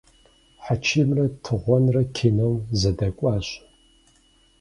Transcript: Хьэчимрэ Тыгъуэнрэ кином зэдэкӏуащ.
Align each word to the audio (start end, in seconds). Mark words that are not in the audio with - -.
Хьэчимрэ 0.63 1.25
Тыгъуэнрэ 1.43 2.03
кином 2.15 2.55
зэдэкӏуащ. 2.79 3.47